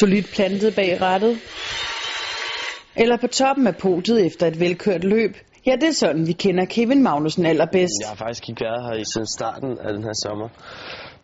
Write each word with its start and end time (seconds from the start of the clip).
Solidt 0.00 0.26
plantet 0.34 0.74
bag 0.74 1.00
rattet? 1.00 1.38
Eller 2.96 3.16
på 3.16 3.26
toppen 3.26 3.66
af 3.66 3.76
podiet 3.76 4.26
efter 4.26 4.46
et 4.46 4.60
velkørt 4.60 5.04
løb? 5.04 5.36
Ja, 5.66 5.72
det 5.72 5.88
er 5.88 5.92
sådan, 5.92 6.26
vi 6.26 6.32
kender 6.32 6.64
Kevin 6.64 7.02
Magnussen 7.02 7.46
allerbedst. 7.46 8.00
Jeg 8.00 8.08
har 8.08 8.16
faktisk 8.16 8.48
ikke 8.48 8.64
været 8.64 8.98
her 8.98 9.04
siden 9.12 9.26
starten 9.26 9.78
af 9.78 9.92
den 9.94 10.02
her 10.02 10.12
sommer. 10.24 10.48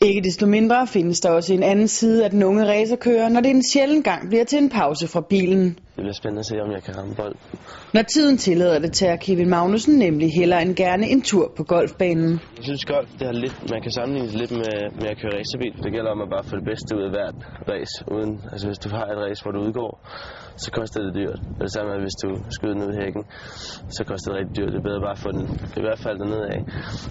Ikke 0.05 0.21
desto 0.21 0.47
mindre 0.47 0.87
findes 0.87 1.21
der 1.21 1.31
også 1.31 1.55
en 1.55 1.63
anden 1.63 1.89
side 1.89 2.25
af 2.25 2.31
den 2.31 2.43
unge 2.43 2.65
racerkører, 2.73 3.29
når 3.29 3.41
det 3.41 3.51
en 3.51 3.63
sjældent 3.73 4.05
gang 4.05 4.29
bliver 4.29 4.45
til 4.45 4.59
en 4.59 4.71
pause 4.71 5.09
fra 5.09 5.21
bilen. 5.21 5.65
Det 5.69 6.03
bliver 6.05 6.13
spændende 6.13 6.41
at 6.41 6.47
se, 6.47 6.57
om 6.67 6.71
jeg 6.77 6.83
kan 6.83 6.99
ramme 6.99 7.15
bold. 7.15 7.37
Når 7.95 8.03
tiden 8.03 8.37
tillader 8.39 8.79
det, 8.79 8.93
tager 8.93 9.17
Kevin 9.17 9.49
Magnussen 9.49 9.95
nemlig 9.99 10.29
hellere 10.39 10.63
end 10.63 10.75
gerne 10.77 11.07
en 11.15 11.23
tur 11.23 11.53
på 11.57 11.63
golfbanen. 11.65 12.31
Jeg 12.57 12.65
synes 12.69 12.85
golf, 12.85 13.09
det 13.19 13.27
har 13.31 13.33
lidt, 13.33 13.57
man 13.73 13.83
kan 13.83 13.93
sammenligne 13.99 14.29
det 14.33 14.39
lidt 14.43 14.53
med, 14.63 14.75
med 15.01 15.09
at 15.13 15.17
køre 15.21 15.33
racerbil. 15.39 15.75
Det 15.85 15.93
gælder 15.97 16.11
om 16.17 16.21
at 16.27 16.31
bare 16.35 16.45
få 16.51 16.55
det 16.61 16.65
bedste 16.73 16.91
ud 16.97 17.03
af 17.09 17.11
hvert 17.17 17.37
race. 17.73 17.95
Uden, 18.15 18.33
altså 18.53 18.67
hvis 18.71 18.79
du 18.85 18.89
har 18.97 19.07
et 19.13 19.19
race, 19.27 19.41
hvor 19.43 19.53
du 19.57 19.61
udgår, 19.67 19.93
så 20.65 20.69
koster 20.79 20.99
det 21.05 21.13
dyrt. 21.21 21.39
Og 21.59 21.63
det 21.67 21.73
samme 21.75 21.89
med, 21.93 22.01
hvis 22.07 22.19
du 22.25 22.29
skyder 22.57 22.77
ned 22.83 22.89
i 22.95 22.97
hækken, 23.03 23.23
så 23.97 24.03
koster 24.11 24.27
det 24.31 24.37
rigtig 24.41 24.55
dyrt. 24.59 24.73
Det 24.73 24.79
er 24.83 24.87
bedre 24.91 25.01
bare 25.07 25.17
at 25.19 25.23
få 25.27 25.31
den 25.39 25.45
i 25.81 25.83
hvert 25.87 26.01
fald 26.05 26.17
derned 26.23 26.43
af, 26.55 26.61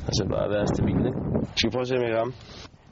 og 0.07 0.11
så 0.17 0.23
bare 0.35 0.47
være 0.55 0.65
stabil. 0.75 0.99
Ikke? 1.09 1.19
Skal 1.57 1.65
vi 1.67 1.71
prøve 1.75 1.85
at 1.85 1.89
se, 1.91 1.95
om 1.99 2.03
jeg 2.07 2.11
kan 2.13 2.19
ramme? 2.23 2.33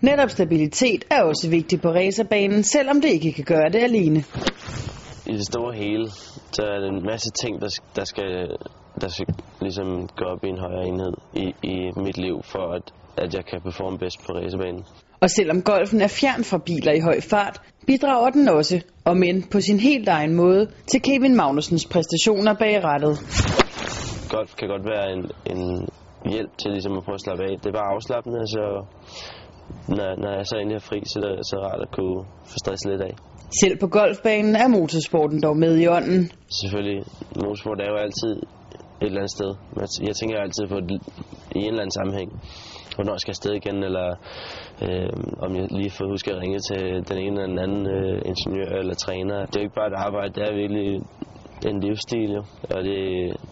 Netop 0.02 0.30
stabilitet 0.30 1.06
er 1.12 1.22
også 1.24 1.50
vigtigt 1.50 1.82
på 1.82 1.90
racerbanen, 1.90 2.64
selvom 2.64 3.02
det 3.02 3.10
ikke 3.10 3.32
kan 3.32 3.44
gøre 3.44 3.70
det 3.70 3.84
alene. 3.84 4.24
I 5.26 5.34
det 5.34 5.46
store 5.46 5.74
hele, 5.74 6.10
så 6.52 6.62
er 6.62 6.80
der 6.80 6.90
en 6.90 7.04
masse 7.06 7.32
ting, 7.42 7.62
der, 7.62 7.70
der 7.96 8.06
skal, 8.06 8.58
der 9.02 9.08
skal 9.08 9.26
ligesom 9.62 10.08
gå 10.18 10.26
op 10.26 10.44
i 10.44 10.48
en 10.48 10.60
højere 10.60 10.88
enhed 10.88 11.14
i, 11.34 11.46
i 11.64 11.92
mit 11.96 12.18
liv, 12.18 12.42
for 12.44 12.74
at, 12.74 12.94
at 13.18 13.34
jeg 13.34 13.46
kan 13.46 13.62
performe 13.62 13.98
bedst 13.98 14.18
på 14.26 14.34
racerbanen. 14.34 14.84
Og 15.22 15.30
selvom 15.30 15.62
golfen 15.62 16.02
er 16.02 16.08
fjern 16.08 16.44
fra 16.44 16.58
biler 16.58 16.94
i 16.94 17.00
høj 17.00 17.22
fart, 17.22 17.62
bidrager 17.88 18.30
den 18.30 18.48
også, 18.50 18.82
om 19.06 19.24
end 19.24 19.44
på 19.52 19.62
sin 19.62 19.80
helt 19.80 20.10
egen 20.10 20.34
måde, 20.36 20.68
til 20.88 21.02
Kevin 21.02 21.36
Magnusens 21.36 21.86
præstationer 21.86 22.54
bag 22.54 22.84
rattet. 22.84 23.14
Golf 24.30 24.56
kan 24.56 24.68
godt 24.68 24.86
være 24.86 25.14
en, 25.14 25.24
en 25.52 25.90
hjælp 26.32 26.58
til 26.58 26.72
ligesom 26.72 26.98
at 26.98 27.04
prøve 27.04 27.16
at 27.16 27.22
slappe 27.22 27.44
af. 27.44 27.60
Det 27.60 27.66
er 27.66 27.78
bare 27.82 27.94
afslappende, 27.96 28.48
så 28.48 28.64
når, 29.88 30.10
når 30.24 30.32
jeg 30.38 30.46
så 30.46 30.56
endelig 30.56 30.76
er 30.76 30.86
fri, 30.90 31.00
så 31.06 31.20
er 31.20 31.36
det 31.36 31.48
så 31.52 31.58
rart 31.66 31.82
at 31.86 31.92
kunne 31.98 32.20
få 32.52 32.56
stress 32.64 32.86
lidt 32.86 33.02
af. 33.02 33.14
Selv 33.62 33.76
på 33.80 33.88
golfbanen 33.88 34.56
er 34.56 34.68
motorsporten 34.68 35.42
dog 35.44 35.58
med 35.58 35.74
i 35.84 35.88
ånden. 35.88 36.32
Selvfølgelig, 36.62 37.04
motorsport 37.44 37.82
er 37.82 37.90
jo 37.94 37.98
altid 38.06 38.34
et 39.02 39.08
eller 39.08 39.22
andet 39.22 39.36
sted. 39.38 39.52
Jeg 40.08 40.16
tænker 40.16 40.36
altid 40.46 40.68
på 40.74 40.80
det 40.80 41.00
i 41.56 41.60
en 41.60 41.72
eller 41.72 41.84
anden 41.84 41.98
sammenhæng. 42.00 42.30
Hvornår 42.96 43.18
skal 43.18 43.30
jeg 43.30 43.38
afsted 43.38 43.54
igen, 43.62 43.78
eller 43.90 44.08
øh, 44.86 45.10
om 45.46 45.56
jeg 45.56 45.66
lige 45.80 45.92
får 45.98 46.06
huske 46.14 46.32
at 46.34 46.42
ringe 46.42 46.60
til 46.70 46.82
den 47.10 47.18
ene 47.26 47.42
eller 47.42 47.48
den 47.54 47.60
anden 47.66 47.84
øh, 47.98 48.22
ingeniør 48.32 48.70
eller 48.82 48.96
træner. 49.06 49.38
Det 49.46 49.56
er 49.56 49.62
jo 49.62 49.68
ikke 49.68 49.80
bare 49.82 49.92
et 49.94 50.02
arbejde, 50.08 50.34
det 50.36 50.44
er 50.50 50.54
virkelig 50.62 50.88
en 51.70 51.80
livsstil, 51.86 52.32
jo. 52.38 52.44
og 52.76 52.80
det, 52.88 53.00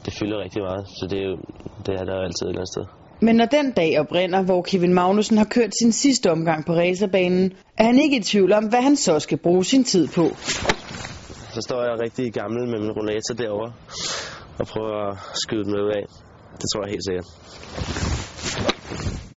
det 0.05 0.13
fylder 0.19 0.37
rigtig 0.45 0.61
meget. 0.61 0.83
Så 0.97 1.03
det 1.11 1.19
er, 1.23 1.27
jo, 1.31 1.37
det 1.85 1.93
er 1.99 2.03
der 2.09 2.15
altid 2.27 2.43
et 2.45 2.49
eller 2.49 2.61
andet 2.61 2.73
sted. 2.75 2.85
Men 3.21 3.35
når 3.35 3.45
den 3.45 3.71
dag 3.71 3.99
oprinder, 3.99 4.41
hvor 4.43 4.61
Kevin 4.61 4.93
Magnussen 4.93 5.37
har 5.37 5.45
kørt 5.45 5.73
sin 5.81 5.91
sidste 5.91 6.31
omgang 6.31 6.65
på 6.65 6.73
racerbanen, 6.73 7.53
er 7.77 7.83
han 7.83 7.99
ikke 7.99 8.17
i 8.17 8.23
tvivl 8.23 8.53
om, 8.53 8.65
hvad 8.65 8.81
han 8.81 8.95
så 8.95 9.19
skal 9.19 9.37
bruge 9.37 9.65
sin 9.65 9.83
tid 9.83 10.07
på. 10.07 10.29
Så 11.53 11.61
står 11.61 11.83
jeg 11.83 12.01
rigtig 12.01 12.33
gammel 12.33 12.67
med 12.67 12.79
min 12.79 12.91
rollator 12.91 13.33
derovre 13.37 13.73
og 14.59 14.67
prøver 14.67 15.11
at 15.11 15.17
skyde 15.33 15.63
den 15.63 15.71
med 15.71 15.89
af. 15.97 16.05
Det 16.51 16.65
tror 16.73 16.83
jeg 16.85 16.91
helt 16.91 17.05
sikkert. 17.07 17.27